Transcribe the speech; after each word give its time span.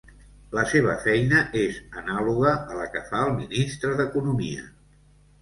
La 0.59 0.61
seva 0.69 0.95
feina 1.03 1.41
és 1.63 1.77
anàloga 2.01 2.55
a 2.73 2.79
la 2.79 2.89
que 2.97 3.05
fa 3.11 3.21
el 3.27 3.37
ministre 3.43 3.93
d'economia. 4.01 4.67